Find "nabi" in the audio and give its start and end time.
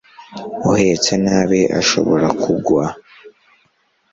1.23-1.61